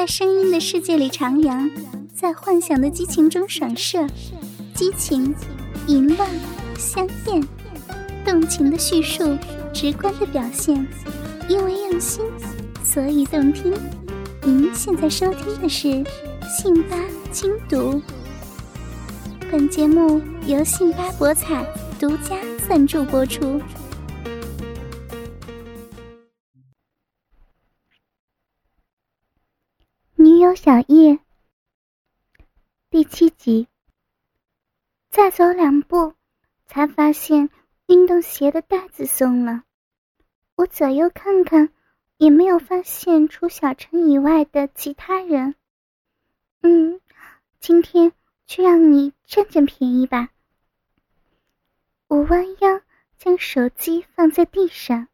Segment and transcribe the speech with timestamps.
[0.00, 1.70] 在声音的世界里徜徉，
[2.14, 4.06] 在幻想的激情中闪射，
[4.74, 5.34] 激情、
[5.88, 6.26] 淫乱、
[6.78, 7.46] 香艳，
[8.24, 9.36] 动情的叙述，
[9.74, 10.88] 直观的表现，
[11.50, 12.24] 因为用心，
[12.82, 13.74] 所以动听。
[14.42, 15.88] 您现在收听的是
[16.48, 16.96] 《信吧
[17.30, 17.92] 精读》，
[19.52, 21.62] 本节目由信吧博彩
[21.98, 23.60] 独家赞助播出。
[30.50, 31.20] 女友小叶，
[32.90, 33.68] 第七集。
[35.08, 36.14] 再走两步，
[36.66, 37.50] 才发现
[37.86, 39.62] 运动鞋的带子松了。
[40.56, 41.72] 我左右看看，
[42.16, 45.54] 也没有发现除小陈以外的其他人。
[46.62, 47.00] 嗯，
[47.60, 48.10] 今天
[48.44, 50.30] 就让你占占便宜吧。
[52.08, 52.80] 我弯腰
[53.18, 55.06] 将手机放在地上，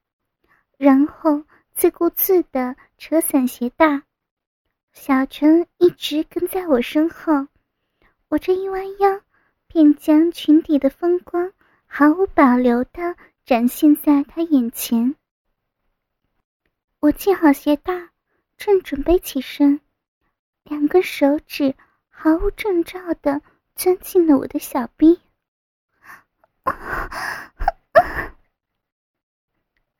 [0.78, 4.02] 然后自顾自的扯散鞋带。
[4.96, 7.46] 小陈一直跟在我身后，
[8.28, 9.20] 我这一弯腰，
[9.68, 11.52] 便将裙底的风光
[11.86, 15.14] 毫无保留的展现在他眼前。
[16.98, 18.08] 我系好鞋带，
[18.56, 19.80] 正准备起身，
[20.64, 21.76] 两根手指
[22.08, 23.42] 毫无征兆的
[23.76, 25.20] 钻进了我的小臂。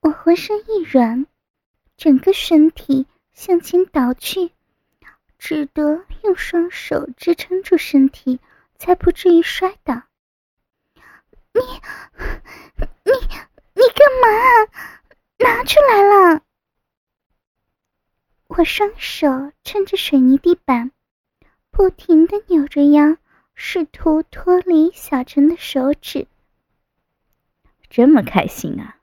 [0.01, 1.27] 我浑身一软，
[1.99, 4.51] 整个身体向前倒去。
[5.39, 8.41] 只得用双手支撑住身体，
[8.79, 10.03] 才不至于摔倒。
[11.53, 11.61] 你、
[13.05, 13.13] 你、
[13.75, 14.29] 你干嘛？
[15.39, 16.43] 拿出来了！
[18.47, 20.93] 我双手撑着水泥地板，
[21.71, 23.17] 不停的扭着腰，
[23.55, 26.27] 试图脱离小陈的手指。
[27.91, 28.99] 这么开心啊，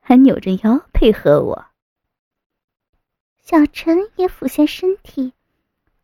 [0.00, 1.66] 还扭着腰配合我。
[3.40, 5.32] 小陈也俯下身体。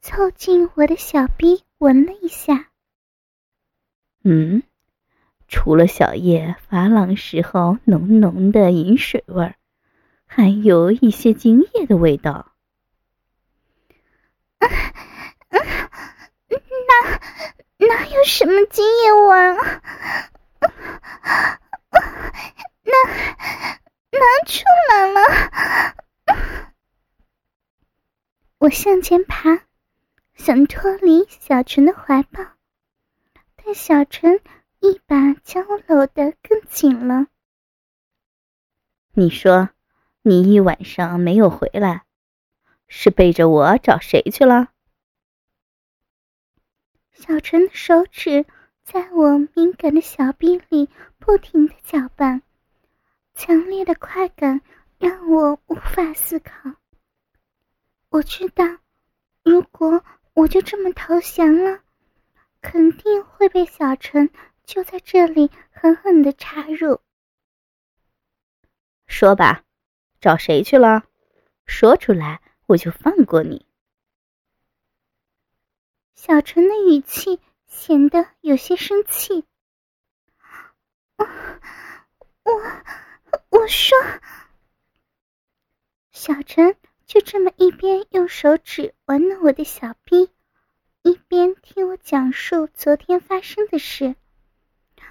[0.04, 2.69] 凑近我的小臂闻了一下，
[4.22, 4.62] 嗯，
[5.48, 9.54] 除了小叶发浪时候浓浓的饮水味儿，
[10.26, 12.53] 还有一些精液的味道。
[14.60, 14.69] 哪
[17.86, 19.54] 哪有什么精液味儿？
[22.84, 22.92] 拿
[24.12, 25.94] 拿出来了！
[28.59, 29.62] 我向前爬。
[30.34, 32.45] 想脱离小陈的怀抱，
[33.56, 34.41] 但小陈
[34.81, 37.28] 一把将我搂得更紧了。
[39.12, 39.71] 你说，
[40.22, 42.05] 你一晚上没有回来，
[42.89, 44.69] 是背着我找谁去了？
[47.12, 48.45] 小陈的手指
[48.83, 52.43] 在我敏感的小臂里不停的搅拌，
[53.34, 54.61] 强烈的快感
[54.99, 56.72] 让我无法思考。
[58.11, 58.65] 我知道，
[59.45, 60.05] 如果……
[60.34, 61.81] 我就这么投降了，
[62.61, 64.31] 肯定会被小陈
[64.65, 67.00] 就在这里狠狠的插入。
[69.06, 69.65] 说吧，
[70.21, 71.05] 找谁去了？
[71.67, 73.65] 说出来，我就放过你。
[76.15, 79.45] 小陈的语气显得有些生气。
[81.16, 81.25] 我，
[82.43, 82.53] 我，
[83.51, 83.97] 我说，
[86.11, 86.77] 小陈。
[87.06, 90.31] 就这么一边用手指玩弄我的小臂，
[91.03, 94.15] 一边听我讲述昨天发生的事。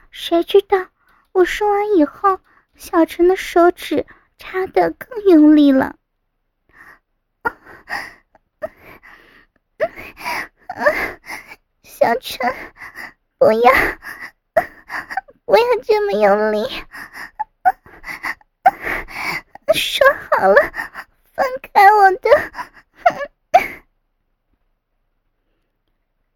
[0.10, 0.88] 谁知道
[1.32, 2.40] 我说完以后，
[2.76, 4.06] 小陈的手指
[4.38, 5.96] 插得更用力了。
[11.84, 12.54] 小陈，
[13.38, 13.72] 不要，
[15.46, 16.68] 不要这么用力。
[19.74, 20.56] 说好了。
[21.34, 22.30] 放开我的！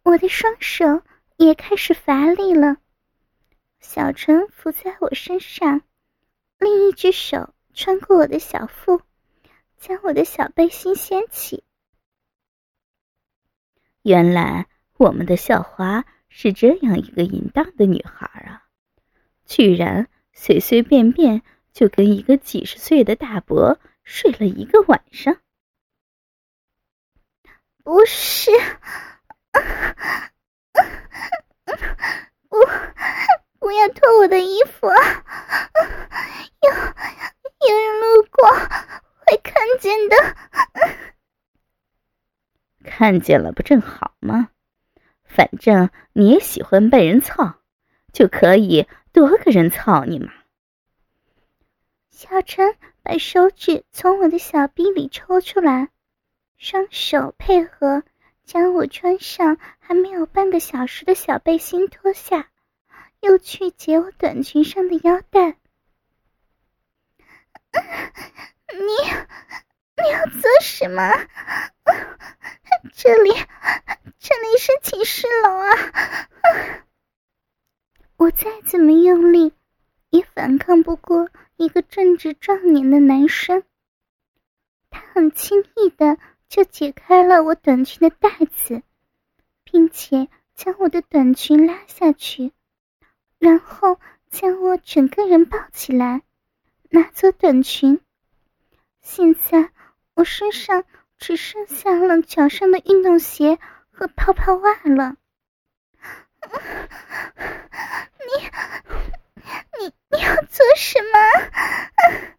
[0.02, 1.02] 我的双手
[1.36, 2.78] 也开始乏力了。
[3.78, 5.82] 小陈伏在我身上，
[6.58, 9.00] 另一只手穿过我的小腹，
[9.76, 11.62] 将我的小背心掀起。
[14.02, 14.66] 原来
[14.96, 18.66] 我们的校花是这样一个淫荡的女孩啊！
[19.44, 21.42] 居然随随便便
[21.72, 23.78] 就跟一个几十岁的大伯。
[24.10, 25.36] 睡了一个晚上，
[27.84, 28.50] 不是
[33.58, 34.86] 不要，脱我的衣服！
[34.88, 36.70] 有
[37.68, 38.48] 有人路过
[39.26, 40.16] 会看见的。
[42.82, 44.48] 看见了不正好吗？
[45.22, 47.60] 反正你也喜欢被人操，
[48.14, 50.32] 就可以多个人操你嘛。
[52.08, 52.74] 小陈
[53.08, 55.88] 把手指从我的小臂里抽出来，
[56.58, 58.02] 双手配合。
[58.44, 62.50] 将我穿上还没有半个小时的小背心脱下，
[63.20, 65.56] 又去解我短裙上的腰带。
[68.72, 68.92] 你，
[69.96, 71.10] 你要做什么？
[72.92, 73.30] 这里，
[74.18, 75.70] 这里是寝室楼啊！
[78.18, 79.54] 我再怎么用力，
[80.10, 83.62] 也反抗不过一个正值壮年的男生。
[84.88, 86.16] 他很轻易的。
[86.48, 88.82] 就解开了我短裙的带子，
[89.64, 92.52] 并且将我的短裙拉下去，
[93.38, 94.00] 然后
[94.30, 96.22] 将我整个人抱起来，
[96.88, 98.00] 拿走短裙。
[99.02, 99.70] 现在
[100.14, 100.86] 我身上
[101.18, 103.58] 只剩下了脚上的运动鞋
[103.90, 105.18] 和泡泡袜了。
[108.24, 108.48] 你，
[109.80, 112.34] 你，你要做什么？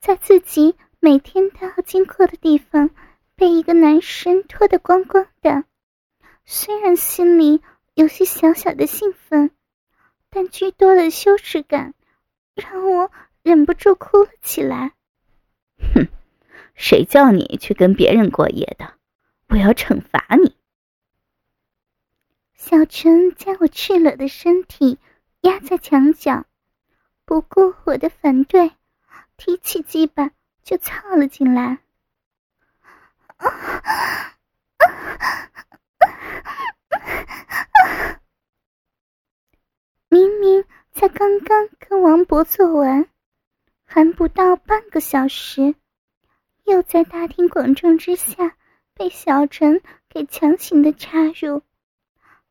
[0.00, 0.76] 在自己。
[0.98, 2.90] 每天都要经过的地方，
[3.36, 5.62] 被一个男生脱得光光的。
[6.44, 7.62] 虽然心里
[7.94, 9.52] 有些小小的兴奋，
[10.30, 11.94] 但居多的羞耻感
[12.56, 13.12] 让我
[13.44, 14.94] 忍不住哭了起来。
[15.94, 16.08] 哼，
[16.74, 18.94] 谁叫你去跟别人过夜的？
[19.48, 20.56] 我要惩罚你！
[22.54, 24.98] 小陈将我赤裸的身体
[25.46, 26.44] 压在墙角，
[27.24, 28.72] 不顾我的反对，
[29.36, 30.30] 提起鸡巴。
[30.64, 31.78] 就操了进来。
[40.08, 43.08] 明明才刚刚跟王博做完，
[43.84, 45.76] 还不到半个小时，
[46.64, 48.56] 又在大庭广众之下
[48.92, 51.62] 被小陈给强行的插入。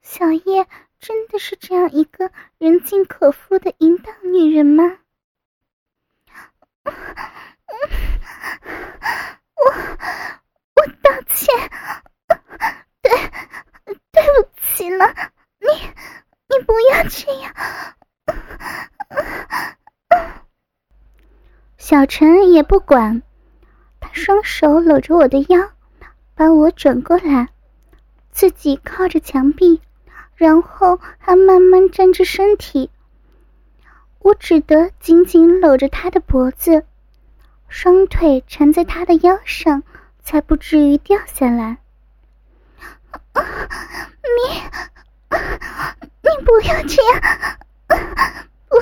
[0.02, 0.66] 小叶
[1.06, 4.98] 真的是这样一个人尽可夫的淫荡女人吗？
[6.84, 6.92] 我
[10.76, 11.54] 我道歉，
[13.04, 13.12] 对
[14.12, 15.06] 对不起了，
[15.60, 15.68] 你
[16.48, 17.54] 你不要这样。
[21.78, 23.22] 小陈也不管，
[24.00, 25.70] 他双手搂着我的腰，
[26.34, 27.50] 把我转过来，
[28.32, 29.80] 自己靠着墙壁，
[30.36, 32.90] 然后还慢慢站着身体。
[34.20, 36.84] 我只得紧紧搂着他的脖子。
[37.68, 39.84] 双腿缠在他的腰上，
[40.24, 41.78] 才不至于掉下来。
[44.24, 44.62] 你，
[46.22, 47.22] 你不要这样，
[48.70, 48.78] 不，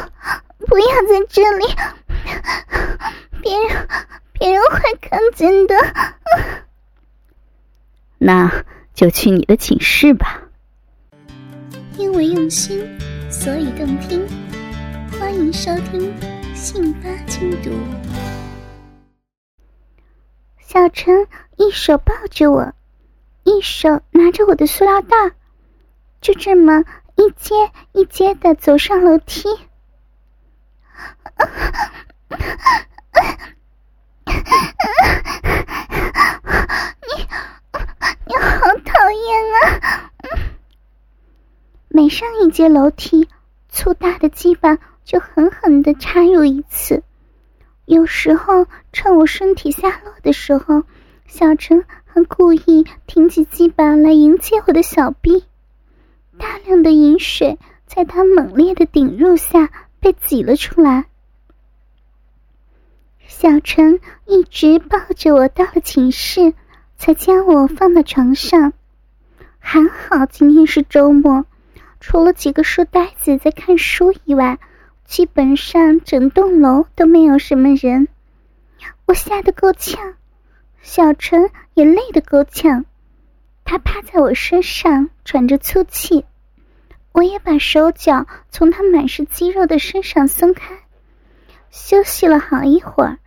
[0.67, 1.65] 不要在这里，
[3.41, 3.87] 别人，
[4.33, 5.75] 别人会看见的。
[8.19, 8.63] 那
[8.93, 10.42] 就去你的寝室吧。
[11.97, 12.79] 因为用心，
[13.29, 14.27] 所以动听。
[15.19, 16.13] 欢迎收听
[16.55, 17.69] 《信八精读》。
[20.59, 22.73] 小陈一手抱着我，
[23.43, 25.15] 一手拿着我的塑料袋，
[26.19, 26.83] 就这么
[27.15, 27.53] 一阶
[27.91, 29.47] 一阶的走上楼梯。
[37.05, 37.27] 你，
[38.25, 40.09] 你好讨厌啊！
[41.95, 43.27] 每上一阶楼梯，
[43.69, 47.03] 粗大的鸡巴就狠狠的插入一次。
[47.85, 50.81] 有时候趁我身体下落的时候，
[51.27, 55.43] 小陈还故意挺起鸡巴来迎接我的小臂，
[56.39, 59.69] 大量的饮水在他猛烈的顶入下
[59.99, 61.05] 被挤了出来。
[63.27, 66.55] 小陈一直抱着我到了寝室，
[66.97, 68.73] 才将我放到床上。
[69.59, 71.45] 还好今天是周末，
[72.03, 74.59] 除了几个书呆子在看书以外。
[75.05, 78.07] 基本上整栋楼都没有什么人，
[79.05, 80.15] 我吓得够呛，
[80.81, 82.85] 小陈也累得够呛。
[83.65, 86.25] 他趴在我身上喘着粗气，
[87.11, 90.79] 我也把手脚从他满是肌肉的身上松开，
[91.69, 93.19] 休息了好一会儿，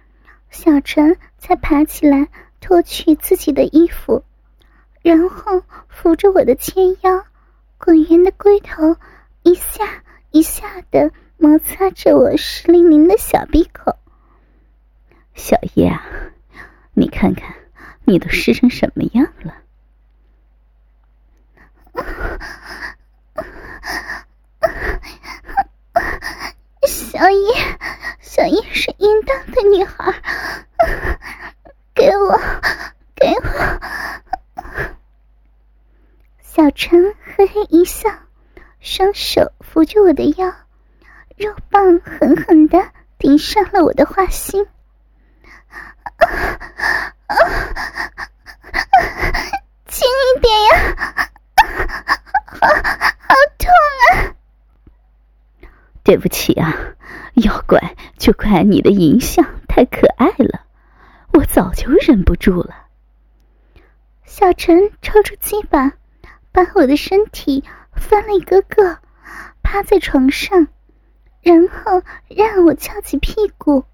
[0.50, 2.28] 小陈才爬起来
[2.60, 4.24] 脱去自己的衣服，
[5.02, 7.24] 然后扶着我的纤腰，
[7.86, 8.96] 滚圆的龟头
[9.44, 10.02] 一下
[10.32, 13.94] 一下的摩擦着我湿淋淋的小鼻孔。
[15.36, 16.04] 小叶啊
[16.94, 17.54] 你看看
[18.04, 19.54] 你都湿成什么样了。
[26.88, 27.54] 小叶
[28.20, 30.12] 小叶是淫荡的女孩
[31.94, 32.36] 给我
[33.14, 33.80] 给我
[36.66, 38.10] 小陈嘿嘿一笑，
[38.80, 40.52] 双手扶住我的腰，
[41.36, 44.66] 肉棒狠狠的顶上了我的花心。
[49.86, 51.30] 轻一点呀！
[52.48, 52.66] 好，
[53.58, 53.70] 痛
[54.10, 54.34] 啊！
[56.02, 56.74] 对不起啊，
[57.34, 60.66] 要怪就怪你的银像太可爱了，
[61.32, 62.88] 我早就忍不住了。
[64.24, 65.92] 小陈抽出鸡巴，
[66.56, 68.98] 把我的身体翻了一个个，
[69.62, 70.68] 趴在床上，
[71.42, 73.84] 然后让我翘起屁股，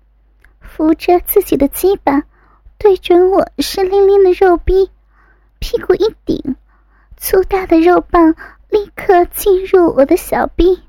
[0.61, 2.23] 扶着自己的鸡巴，
[2.78, 4.92] 对准我湿淋淋的肉壁，
[5.59, 6.54] 屁股一顶，
[7.16, 8.37] 粗大的肉棒
[8.69, 10.85] 立刻进入我的小臂。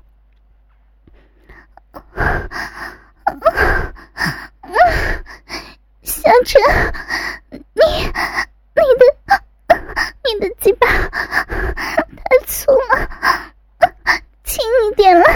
[6.02, 6.62] 小陈，
[7.50, 7.60] 你
[8.76, 9.02] 你的
[10.24, 13.08] 你的鸡巴太粗了，
[14.42, 15.26] 轻一点了。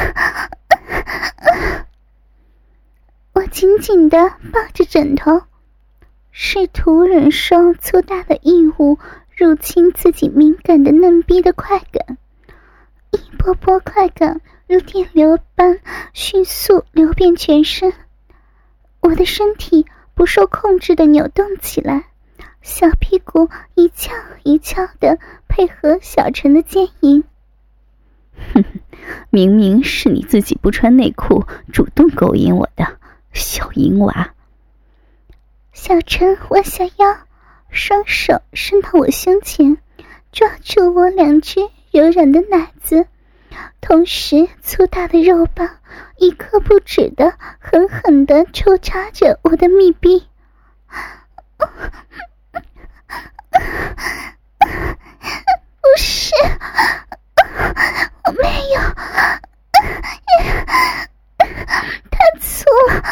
[3.35, 5.42] 我紧紧的抱着枕头，
[6.32, 8.98] 试图忍受粗大的异物
[9.37, 12.18] 入侵自己敏感的嫩逼的快感，
[13.12, 14.40] 一波波快感。
[14.66, 15.78] 如电流般
[16.12, 17.94] 迅速流遍全身，
[19.00, 22.06] 我的身体不受控制的扭动起来，
[22.60, 27.22] 小屁股一翘一翘的配合小陈的奸淫。
[28.52, 28.80] 哼哼，
[29.30, 32.98] 明明是你自己不穿内裤主动勾引我的，
[33.38, 34.30] 小淫娃。
[35.73, 37.18] 小陈弯下腰，
[37.71, 39.78] 双手伸到我胸前，
[40.33, 41.61] 抓住我两只
[41.92, 43.07] 柔软的奶子。
[43.80, 45.78] 同时，粗大的肉棒
[46.16, 50.26] 一刻不止的狠狠的抽插着我的密闭。
[51.57, 51.64] 不
[55.97, 56.35] 是，
[58.25, 58.80] 我没有，
[62.11, 63.02] 太粗了。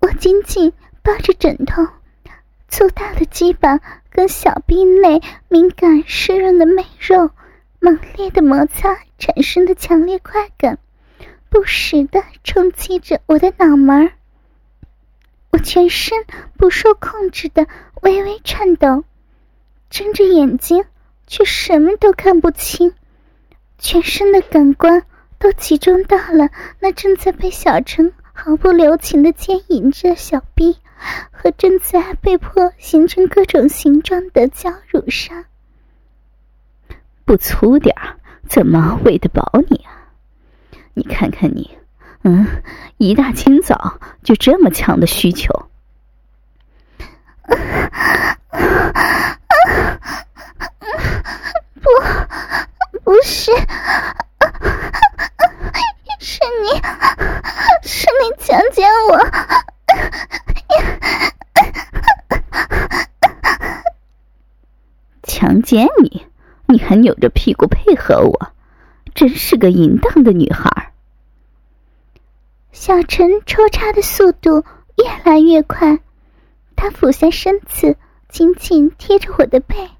[0.00, 0.72] 我紧紧
[1.02, 1.86] 抱着枕头。
[2.68, 7.30] 粗大的鸡巴跟小臂内敏感湿润的美肉
[7.80, 10.78] 猛烈的摩擦产生的强烈快感，
[11.50, 14.12] 不时的冲击着我的脑门儿。
[15.50, 16.24] 我全身
[16.56, 17.66] 不受控制的
[18.00, 19.04] 微微颤抖，
[19.90, 20.86] 睁着眼睛
[21.32, 22.92] 却什么都看不清，
[23.78, 25.06] 全身的感官
[25.38, 30.76] 都集中到了那正在被小陈毫不留情的奸淫着小臂。
[31.32, 35.46] 和正在被迫形成各种形状的娇乳上，
[37.24, 40.12] 不粗点儿怎么喂得饱你啊？
[40.94, 41.76] 你看看你，
[42.22, 42.46] 嗯，
[42.98, 45.66] 一大清早就这么强的需求？
[51.80, 51.90] 不，
[53.00, 53.52] 不是，
[56.20, 56.80] 是你，
[57.82, 59.18] 是你强奸我。
[65.22, 66.26] 强奸你，
[66.66, 68.52] 你还扭着屁股配合我，
[69.14, 70.92] 真是个淫荡的女孩。
[72.70, 74.64] 小陈抽插的速度
[74.96, 76.00] 越来越快，
[76.76, 77.96] 他俯下身子，
[78.28, 79.90] 紧紧贴着我的背，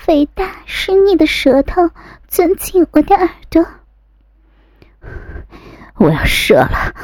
[0.00, 1.90] 肥大湿腻的舌头
[2.26, 3.66] 钻进我的耳朵。
[5.96, 6.94] 我要射了。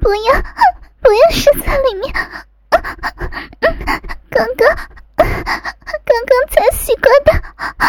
[0.00, 0.42] 不要，
[1.00, 2.12] 不要射在里面！
[4.28, 4.76] 刚刚，
[5.16, 7.32] 刚刚才习惯的
[7.78, 7.86] 啊！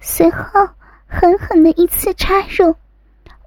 [0.00, 0.68] 随后，
[1.08, 2.76] 狠狠的一次插入，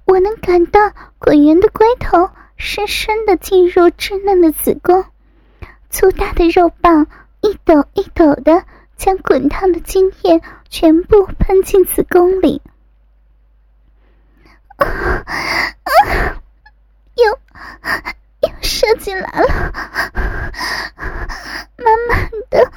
[0.06, 0.80] 我能感到
[1.18, 5.04] 滚圆的龟头深深的进入稚嫩的子宫，
[5.90, 7.06] 粗大的肉棒
[7.40, 8.64] 一抖一抖的。
[8.96, 12.62] 将滚烫的精液全部喷进子宫里，
[14.76, 16.38] 啊啊！
[17.16, 17.38] 又
[18.40, 19.72] 又射进来了，
[21.76, 22.70] 慢慢的，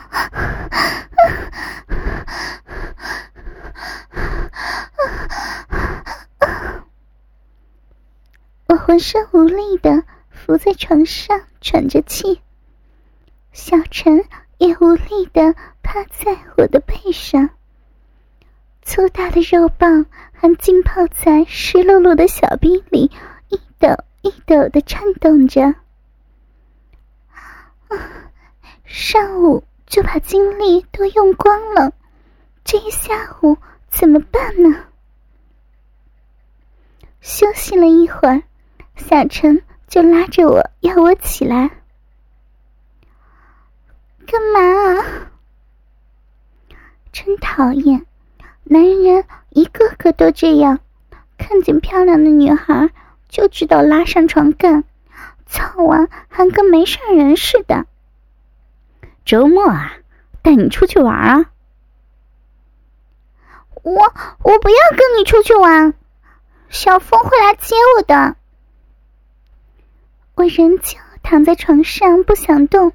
[8.68, 12.42] 我浑身无力的伏在床上喘着气，
[13.52, 14.26] 小陈
[14.58, 15.56] 也无力的。
[15.90, 17.50] 趴在我的背上，
[18.82, 23.10] 粗大的肉棒还浸泡在湿漉漉的小冰里，
[23.48, 23.88] 一抖
[24.22, 25.76] 一抖的颤动着。
[28.84, 31.94] 上午就把精力都用光了，
[32.66, 33.56] 这一下午
[33.90, 34.84] 怎么办呢？
[37.22, 38.44] 休息了一会儿，
[38.98, 41.72] 小陈就拉着我要我起来。
[44.26, 44.60] 干嘛
[45.00, 45.06] 啊？
[47.14, 48.06] 真讨厌，
[48.64, 50.80] 男人一个个都这样，
[51.38, 52.90] 看见漂亮的女孩
[53.30, 54.84] 就知道拉上床干，
[55.46, 57.86] 操完还跟没事人似的。
[59.24, 59.94] 周末啊，
[60.42, 61.46] 带你出去玩啊！
[63.84, 65.94] 我我不要跟你出去玩，
[66.70, 68.36] 小峰会来接我的。
[70.38, 72.94] 我仍旧躺在床上不想动。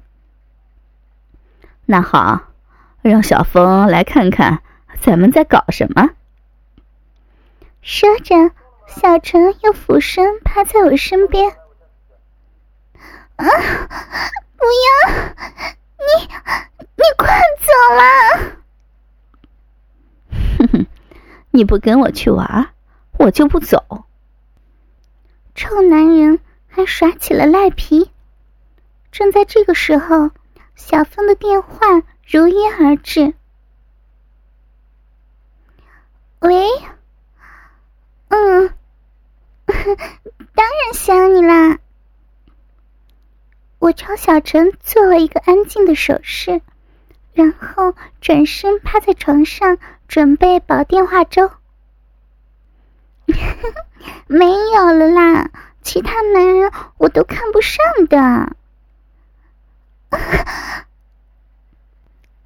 [1.85, 2.41] 那好，
[3.01, 4.63] 让小峰来看看
[5.01, 6.11] 咱们在搞什么。
[7.81, 8.51] 说着，
[8.87, 11.51] 小陈又俯身趴在我身边。
[13.35, 13.45] 啊，
[14.55, 15.13] 不要！
[15.99, 16.27] 你
[16.95, 17.27] 你快
[17.59, 18.55] 走啦！
[20.59, 20.87] 哼哼，
[21.51, 22.69] 你不跟我去玩，
[23.17, 24.05] 我就不走。
[25.55, 26.39] 臭男人
[26.75, 28.09] 还耍起了赖皮。
[29.11, 30.31] 正在这个时候，
[30.75, 33.35] 小峰的电话如约而至。
[36.39, 36.67] 喂，
[38.29, 38.73] 嗯，
[39.67, 41.77] 当然想你啦。
[43.77, 46.61] 我朝小陈做了一个安静的手势，
[47.33, 49.77] 然后转身趴在床上
[50.07, 51.51] 准备煲电话粥。
[54.27, 55.51] 没有了啦，
[55.83, 58.55] 其他男人我都看不上的。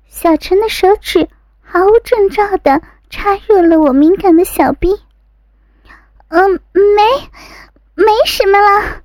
[0.08, 1.29] 小陈的手指
[1.62, 5.01] 毫无征兆的插入了我敏感的小臂。
[6.29, 7.01] 嗯，没，
[7.95, 9.02] 没什么了。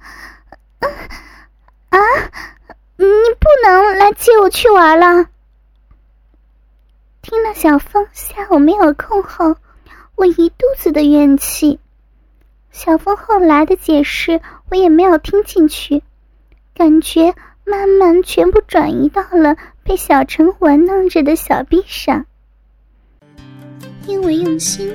[1.90, 1.98] 啊！
[2.96, 3.06] 你
[3.38, 5.26] 不能来接我去玩了。
[7.20, 9.56] 听了小峰下午没有空后，
[10.14, 11.78] 我一肚子的怨气。
[12.72, 16.02] 小峰后来的解释我也没有听进去，
[16.74, 22.24] 感觉慢慢全部转移到了被小陈玩弄着的小臂上。
[24.06, 24.88] 因为用心，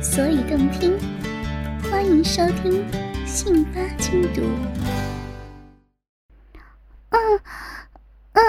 [0.00, 0.96] 所以动听。
[1.90, 2.88] 欢迎收听
[3.26, 4.40] 《信八精读》。
[7.10, 7.40] 嗯
[8.32, 8.42] 嗯，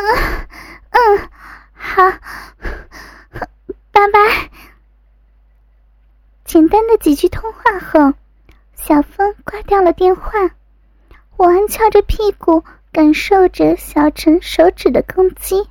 [0.92, 1.30] 嗯，嗯，
[1.74, 2.04] 好，
[3.92, 4.50] 拜拜。
[6.46, 8.14] 简单的几句通话后，
[8.88, 10.32] 小峰挂掉了电话。
[11.38, 15.68] 我还翘着屁股，感受着小陈手指的攻击。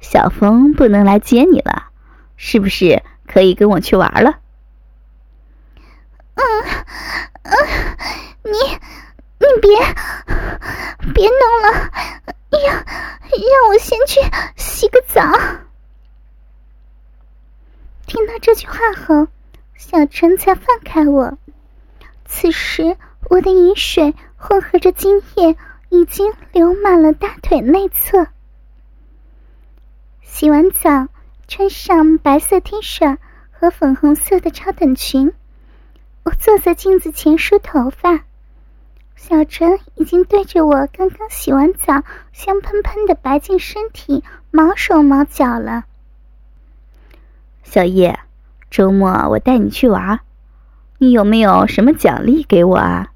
[0.00, 1.90] 小峰不能来接你了，
[2.36, 4.40] 是不是可以跟我去玩了？
[6.34, 6.44] 嗯，
[7.44, 7.54] 嗯，
[8.42, 8.50] 你。
[9.40, 9.70] 你别
[11.14, 11.90] 别弄了，
[12.50, 14.20] 让让我先去
[14.56, 15.22] 洗个澡。
[18.08, 19.28] 听到这句话后，
[19.78, 21.38] 小陈才放开我。
[22.24, 22.96] 此时，
[23.30, 25.56] 我的饮水混合着精液，
[25.88, 28.26] 已经流满了大腿内侧。
[30.20, 31.06] 洗完澡，
[31.46, 33.18] 穿上白色 T 恤
[33.52, 35.32] 和粉红色的超短裙，
[36.24, 38.24] 我坐在镜子前梳头发。
[39.14, 45.84] 小陈已经对着我刚刚洗完澡、香喷喷的白净身体毛手毛脚了。
[47.62, 48.18] 小叶，
[48.70, 50.20] 周末我带你去玩，
[50.98, 53.08] 你有没有什么奖励给我啊？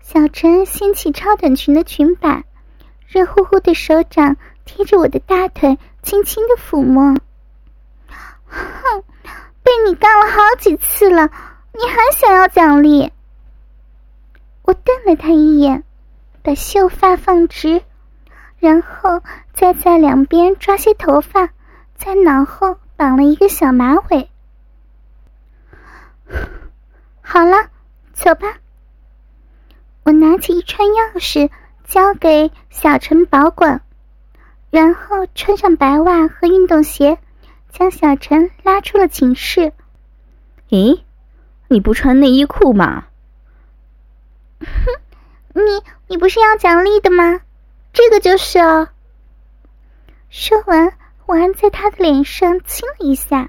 [0.00, 2.44] 小陈掀起超短裙的裙摆，
[3.06, 7.16] 热乎乎的手掌贴着我的大腿，轻轻的抚摸。
[8.46, 9.02] 哼，
[9.62, 11.30] 被你干了好几次了，
[11.72, 13.10] 你还想要奖励？
[14.62, 15.82] 我瞪了他一眼，
[16.42, 17.82] 把秀发放直，
[18.58, 19.22] 然后
[19.54, 21.48] 再在两边抓些头发，
[21.96, 24.30] 在脑后绑了一个小马尾。
[27.20, 27.68] 好了，
[28.12, 28.58] 走吧。
[30.04, 31.50] 我拿起一串钥匙
[31.82, 33.82] 交给小陈保管，
[34.70, 37.18] 然后穿上白袜和运动鞋，
[37.72, 39.72] 将小陈拉出了寝室。
[40.68, 41.02] 咦，
[41.66, 43.06] 你不穿内衣裤吗？
[44.62, 44.70] 哼，
[45.54, 47.40] 你你不是要奖励的吗？
[47.92, 48.90] 这个就是哦。
[50.30, 50.96] 说完，
[51.32, 53.48] 我还在他的脸上亲了一下。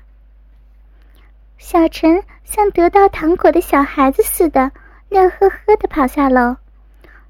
[1.58, 4.72] 小陈像得到糖果的小孩子似的，
[5.10, 6.56] 乐呵呵的跑下楼。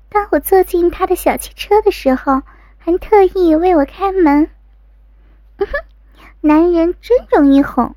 [0.10, 2.44] 当我坐进他的小汽车的时候，
[2.78, 4.48] 还特意为我开门。
[5.58, 5.74] 嗯哼，
[6.42, 7.96] 男人真容易哄。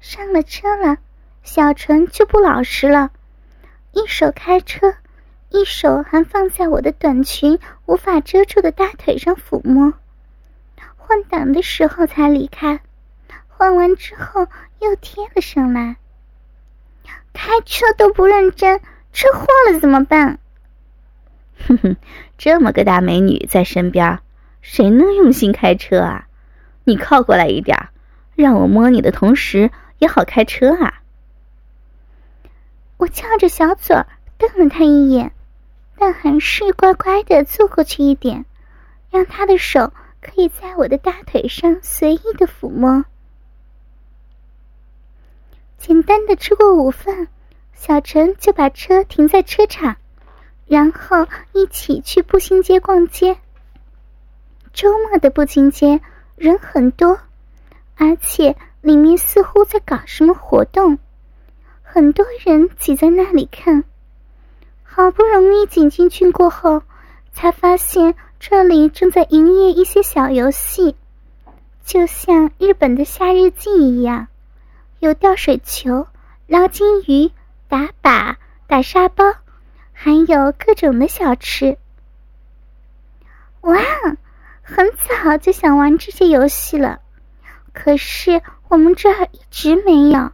[0.00, 0.98] 上了车了。
[1.44, 3.12] 小陈就不老实了，
[3.92, 4.94] 一手开车，
[5.50, 9.92] 一手还放在我的短裙无法遮住的大腿上抚摸。
[11.06, 12.80] 换挡的时候才离开，
[13.46, 14.48] 换完之后
[14.80, 15.96] 又贴了上来。
[17.32, 18.80] 开车都不认真，
[19.12, 20.40] 车祸了怎么办？
[21.68, 21.96] 哼哼，
[22.36, 24.18] 这么个大美女在身边，
[24.62, 26.26] 谁能用心开车啊？
[26.82, 27.88] 你靠过来一点，
[28.34, 31.02] 让我摸你的同时也好开车啊。
[32.96, 33.96] 我翘着小嘴
[34.38, 35.30] 瞪了他一眼，
[35.98, 38.44] 但还是乖乖的坐过去一点，
[39.12, 39.92] 让他的手。
[40.26, 43.04] 可以在我的大腿上随意的抚摸。
[45.78, 47.28] 简单的吃过午饭，
[47.72, 49.96] 小陈就把车停在车场，
[50.66, 53.38] 然后一起去步行街逛街。
[54.72, 56.00] 周末的步行街
[56.34, 57.20] 人很多，
[57.94, 60.98] 而且里面似乎在搞什么活动，
[61.82, 63.84] 很多人挤在那里看。
[64.82, 66.82] 好不容易挤进去过后，
[67.32, 68.16] 才发现。
[68.48, 70.94] 这里正在营业一些小游戏，
[71.84, 74.28] 就像日本的夏日祭一样，
[75.00, 76.06] 有吊水球、
[76.46, 77.32] 捞金鱼、
[77.66, 78.36] 打靶、
[78.68, 79.24] 打沙包，
[79.92, 81.76] 还有各种的小吃。
[83.62, 83.80] 哇，
[84.62, 87.00] 很早就想玩这些游戏了，
[87.72, 90.30] 可是我们这儿一直没有。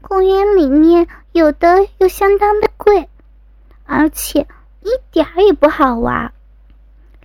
[0.00, 3.08] 公园里面有的又相当的贵，
[3.84, 4.48] 而且
[4.80, 6.32] 一点儿也不好玩。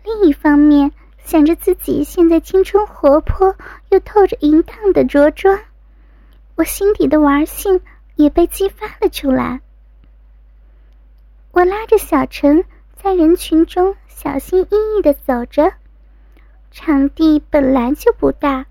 [0.04, 0.92] 另一方面，
[1.24, 3.56] 想着自己现在青春活泼
[3.90, 5.60] 又透着淫荡的着装，
[6.56, 7.82] 我心底的玩性
[8.16, 9.62] 也被激发了出来。
[11.52, 12.64] 我拉着小陈
[12.96, 15.74] 在人群中小心翼翼的走着。
[16.72, 18.66] 场地本来就不大，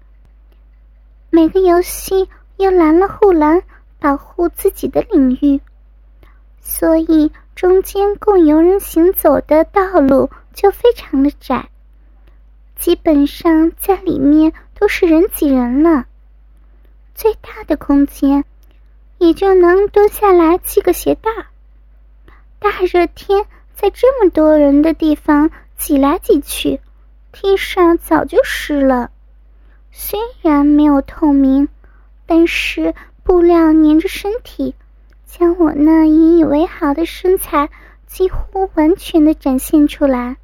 [1.28, 3.62] 每个游戏又拦了护栏
[3.98, 5.60] 保护自己的领域，
[6.60, 10.30] 所以中间供游人行走的道路。
[10.52, 11.70] 就非常的窄，
[12.76, 16.06] 基本上在里面都是人挤人了。
[17.14, 18.44] 最大的空间
[19.16, 21.30] 也就能蹲下来系个鞋带。
[22.58, 26.80] 大热天在这么多人的地方挤来挤去，
[27.32, 29.10] 地上早就湿了。
[29.92, 31.68] 虽然没有透明，
[32.26, 34.74] 但是布料粘着身体，
[35.32, 37.70] 将我那引以为豪的身材
[38.08, 40.38] 几乎完全的展现出来。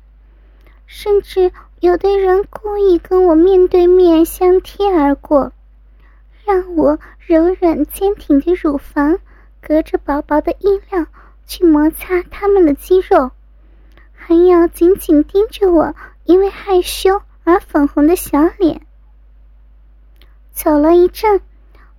[0.87, 5.53] 甚至有的人故意跟我面对面相贴而过，
[6.45, 9.19] 让我柔软坚挺的乳房
[9.61, 11.07] 隔着薄薄的衣料
[11.47, 13.33] 去摩擦他们的肌肉，
[14.15, 18.83] 还要紧紧盯着我因为害羞而粉红的小脸。
[20.53, 21.41] 走了一阵，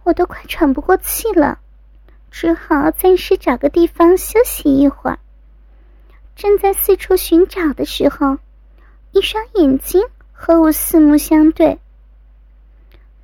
[0.04, 1.60] 我都快喘不过气了，
[2.32, 5.20] 只好暂时找个地方休息一会儿。
[6.36, 8.38] 正在四处寻找的时候。
[9.14, 11.80] 一双眼睛和我四目相对。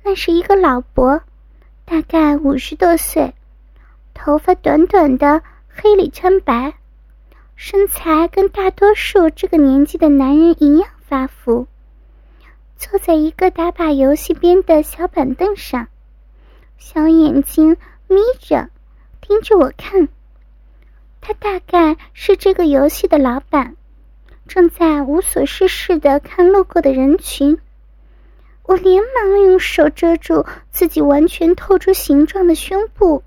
[0.02, 1.22] 那是一个老伯，
[1.84, 3.34] 大概五十多岁，
[4.12, 6.74] 头发短短的，黑里掺白，
[7.54, 11.68] 身材跟大多数这个年纪的男人一样发福。
[12.76, 15.86] 坐在一个打靶游戏边的小板凳上，
[16.76, 17.76] 小眼睛
[18.08, 18.68] 眯着，
[19.26, 20.08] 盯着我看。
[21.20, 23.76] 他大概是这个游戏的老板。
[24.46, 27.58] 正在无所事事的看路过的人群，
[28.62, 33.22] 我连忙用手遮住自己完全透出形状的胸部，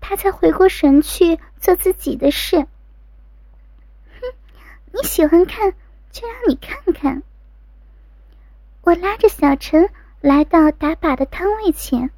[0.00, 2.56] 他才回过神去做自己的事。
[2.56, 2.66] 哼，
[4.92, 5.74] 你喜欢看，
[6.10, 7.22] 就让你看看。
[8.82, 9.88] 我拉着小陈
[10.20, 12.10] 来到打靶的摊位前，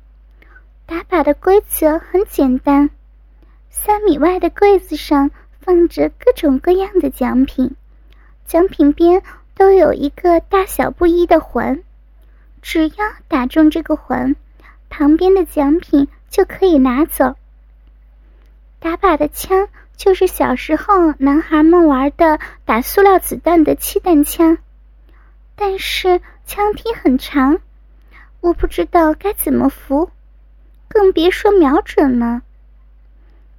[0.89, 2.89] 打靶的规则很简单，
[3.69, 7.77] 三米外的柜子上放着各种各样的奖品。
[8.47, 9.23] 奖品边
[9.55, 11.85] 都有一个大小不一的环，
[12.63, 12.95] 只要
[13.29, 14.35] 打中这个环，
[14.89, 17.37] 旁边的奖品就可以拿走。
[18.79, 24.57] 打靶的枪就是小时候男孩们玩的打塑料子弹的气弹枪，
[25.55, 27.59] 但是枪体很长，
[28.41, 30.11] 我不知道该怎么扶，
[30.89, 32.43] 更别说瞄准了。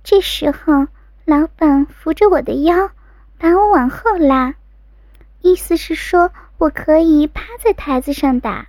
[0.03, 0.87] 这时候，
[1.25, 2.89] 老板扶着我的腰，
[3.37, 4.55] 把我往后拉。
[5.41, 8.67] 意思是说，我可以趴在台子上打。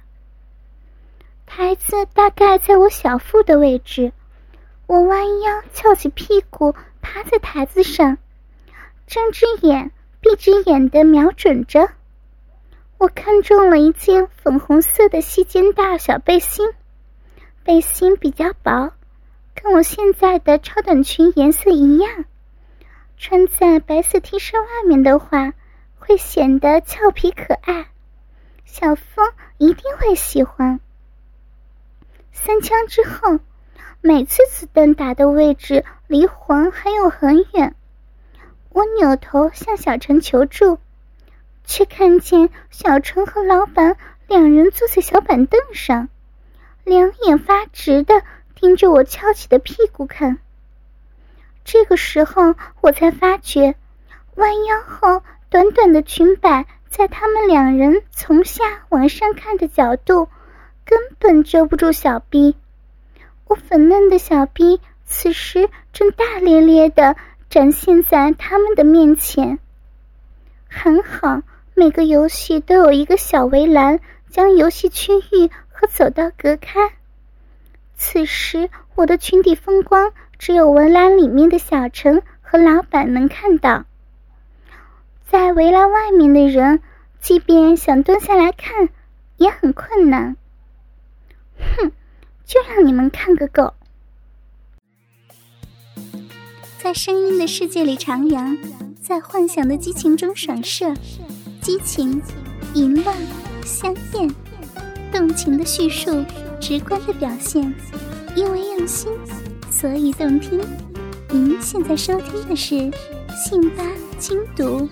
[1.46, 4.12] 台子大概在我小腹的位置，
[4.87, 8.18] 我弯腰翘起屁股趴在台子上，
[9.07, 11.88] 睁只眼闭只眼的瞄准着。
[12.99, 16.73] 我看中了一件粉红色的细肩大小背心，
[17.70, 18.90] 背心比较薄，
[19.54, 22.24] 跟我现在的超短裙颜色一样，
[23.16, 25.52] 穿在白色 T 恤外面的话，
[25.96, 27.87] 会显得俏皮可爱。
[28.64, 29.24] 小峰
[29.56, 30.80] 一定会喜欢。
[32.33, 33.38] 三枪之后，
[34.00, 37.76] 每次子弹打的位置离黄还有很远。
[38.70, 40.80] 我扭头向小陈求助，
[41.64, 46.09] 却看见小陈和老板两人坐在小板凳上，
[46.84, 48.22] 两眼发直的
[48.54, 50.38] 盯着我翘起的屁股看。
[51.64, 53.74] 这个时候，我才发觉，
[54.36, 60.28] 弯腰后短短的裙摆，在他们两人从下往上看的角度，
[60.84, 62.56] 根本遮不住小臂。
[63.46, 67.16] 我粉嫩的小臂此时正大咧咧的。
[67.50, 69.58] 展现在他们的面前。
[70.68, 71.42] 很好，
[71.74, 76.92] 每个游戏都有一个小围栏，将游戏区域和走道隔开。
[77.96, 83.86] 此时，我的裙底风光只有围栏里面的小陈和老板能看到。
[85.26, 86.82] 在围栏外面的人，
[87.22, 88.90] 即便想蹲下来看，
[89.38, 90.36] 也很困难。
[91.58, 91.92] 哼，
[92.44, 93.72] 就让你们看个够！
[96.78, 98.58] 在声音的世界里徜徉，
[99.00, 100.92] 在幻想的激情中闪射，
[101.62, 102.22] 激情、
[102.74, 103.16] 淫乱、
[103.64, 104.34] 香艳、
[105.12, 106.25] 动情的叙述，
[106.61, 107.62] 直观的表现，
[108.37, 109.11] 因为用心，
[109.70, 110.61] 所以动听。
[111.33, 112.75] 您现在收听的是
[113.35, 113.85] 《信八
[114.18, 114.87] 精读》，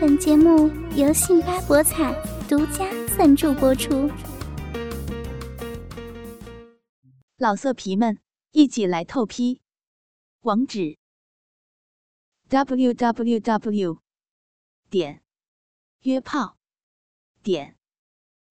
[0.00, 2.14] 本节目由信八博彩
[2.48, 4.10] 独家赞助播出。
[7.36, 8.18] 老色皮们，
[8.52, 9.60] 一起来透批！
[10.40, 10.96] 网址
[12.48, 13.98] ：w w w
[14.88, 15.22] 点
[16.02, 16.56] 约炮
[17.42, 17.76] 点